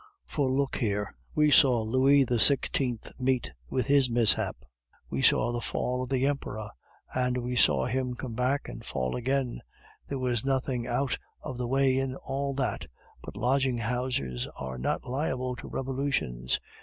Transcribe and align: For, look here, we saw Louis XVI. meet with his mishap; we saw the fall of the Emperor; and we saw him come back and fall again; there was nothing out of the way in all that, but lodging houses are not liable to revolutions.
For, 0.25 0.49
look 0.51 0.77
here, 0.77 1.13
we 1.35 1.51
saw 1.51 1.81
Louis 1.83 2.25
XVI. 2.25 2.97
meet 3.19 3.51
with 3.69 3.85
his 3.85 4.09
mishap; 4.09 4.55
we 5.11 5.21
saw 5.21 5.51
the 5.51 5.61
fall 5.61 6.01
of 6.01 6.09
the 6.09 6.25
Emperor; 6.25 6.71
and 7.13 7.37
we 7.37 7.55
saw 7.55 7.85
him 7.85 8.15
come 8.15 8.33
back 8.33 8.67
and 8.67 8.83
fall 8.83 9.15
again; 9.15 9.61
there 10.07 10.17
was 10.17 10.43
nothing 10.43 10.87
out 10.87 11.19
of 11.43 11.59
the 11.59 11.67
way 11.67 11.99
in 11.99 12.15
all 12.15 12.55
that, 12.55 12.87
but 13.21 13.37
lodging 13.37 13.77
houses 13.77 14.47
are 14.57 14.79
not 14.79 15.03
liable 15.05 15.55
to 15.57 15.67
revolutions. 15.67 16.59